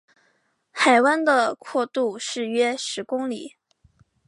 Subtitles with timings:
[0.71, 3.55] 海湾的阔度是约十公里。